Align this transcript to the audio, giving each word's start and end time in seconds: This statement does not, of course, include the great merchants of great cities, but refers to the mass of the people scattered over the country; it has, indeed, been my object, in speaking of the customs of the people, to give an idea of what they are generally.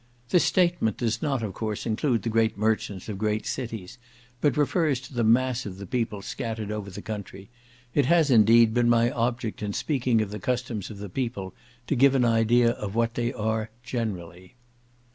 This 0.29 0.43
statement 0.45 0.97
does 0.97 1.21
not, 1.21 1.43
of 1.43 1.53
course, 1.53 1.85
include 1.85 2.23
the 2.23 2.29
great 2.29 2.57
merchants 2.57 3.07
of 3.07 3.19
great 3.19 3.45
cities, 3.45 3.99
but 4.41 4.57
refers 4.57 4.99
to 5.01 5.13
the 5.13 5.23
mass 5.23 5.63
of 5.67 5.77
the 5.77 5.85
people 5.85 6.23
scattered 6.23 6.71
over 6.71 6.89
the 6.89 7.03
country; 7.03 7.51
it 7.93 8.07
has, 8.07 8.31
indeed, 8.31 8.73
been 8.73 8.89
my 8.89 9.11
object, 9.11 9.61
in 9.61 9.73
speaking 9.73 10.19
of 10.19 10.31
the 10.31 10.39
customs 10.39 10.89
of 10.89 10.97
the 10.97 11.07
people, 11.07 11.53
to 11.85 11.93
give 11.95 12.15
an 12.15 12.25
idea 12.25 12.71
of 12.71 12.95
what 12.95 13.13
they 13.13 13.31
are 13.31 13.69
generally. 13.83 14.55